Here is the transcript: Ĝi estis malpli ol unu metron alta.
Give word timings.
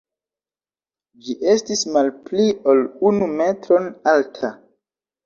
Ĝi 1.25 1.35
estis 1.51 1.83
malpli 1.97 2.45
ol 2.73 2.81
unu 3.11 3.29
metron 3.43 3.87
alta. 4.15 4.51